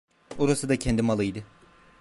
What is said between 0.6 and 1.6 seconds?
da kendi malı idi.